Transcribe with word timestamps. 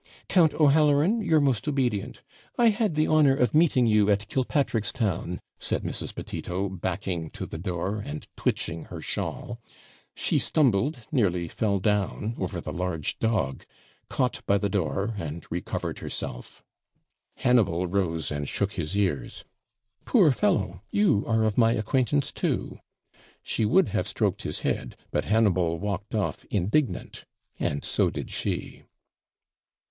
'Count 0.29 0.55
O'Halloran, 0.55 1.21
your 1.21 1.39
most 1.39 1.67
obedient! 1.67 2.21
I 2.57 2.69
had 2.69 2.95
the 2.95 3.07
honour 3.07 3.35
of 3.35 3.53
meeting 3.53 3.85
you 3.85 4.09
at 4.09 4.27
Killpatrickstown,' 4.29 5.41
said 5.59 5.83
Mrs. 5.83 6.15
Petito, 6.15 6.69
backing 6.69 7.29
to 7.29 7.45
the 7.45 7.59
door, 7.59 7.99
and 8.03 8.25
twitching 8.35 8.85
her 8.85 8.99
shawl. 8.99 9.61
She 10.15 10.39
stumbled, 10.39 11.05
nearly 11.11 11.47
fell 11.47 11.77
down, 11.77 12.33
over 12.39 12.59
the 12.59 12.73
large 12.73 13.19
dog 13.19 13.63
caught 14.09 14.43
by 14.47 14.57
the 14.57 14.69
door, 14.71 15.13
and 15.19 15.45
recovered 15.51 15.99
herself. 15.99 16.63
Hannibal 17.35 17.85
rose 17.85 18.31
and 18.31 18.49
shook 18.49 18.71
his 18.71 18.97
ears. 18.97 19.45
'Poor 20.03 20.31
fellow! 20.31 20.81
you 20.89 21.23
are 21.27 21.43
of 21.43 21.59
my 21.59 21.73
acquaintance 21.73 22.31
too.' 22.31 22.79
She 23.43 23.65
would 23.65 23.89
have 23.89 24.07
stroked 24.07 24.41
his 24.41 24.61
head; 24.61 24.95
but 25.11 25.25
Hannibal 25.25 25.77
walked 25.77 26.15
off 26.15 26.43
indignant, 26.45 27.25
and 27.59 27.85
so 27.85 28.09
did 28.09 28.31
she. 28.31 28.81